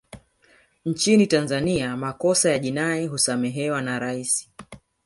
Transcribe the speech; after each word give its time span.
nchini 0.85 1.27
tanzania 1.27 1.97
makosa 1.97 2.51
ya 2.51 2.59
jinai 2.59 3.07
husamehewa 3.07 3.81
na 3.81 3.99
rais 3.99 4.49